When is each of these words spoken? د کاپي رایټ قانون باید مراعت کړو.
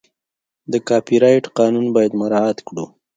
د 0.71 0.73
کاپي 0.87 1.15
رایټ 1.23 1.45
قانون 1.57 1.85
باید 1.95 2.11
مراعت 2.21 2.57
کړو. 2.67 2.85